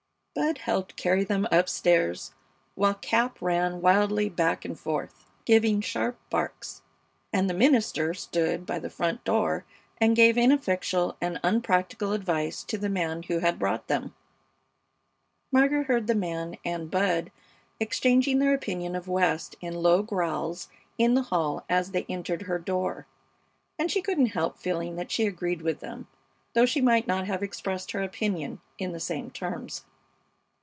[0.33, 2.31] Bud helped carry them up stairs,
[2.75, 6.81] while Cap ran wildly back and forth, giving sharp barks,
[7.33, 9.65] and the minister stood by the front door
[9.99, 14.15] and gave ineffectual and unpractical advice to the man who had brought them.
[15.51, 17.29] Margaret heard the man and Bud
[17.81, 22.57] exchanging their opinion of West in low growls in the hall as they entered her
[22.57, 23.05] door,
[23.77, 26.07] and she couldn't help feeling that she agreed with them,
[26.53, 29.83] though she might not have expressed her opinion in the same terms.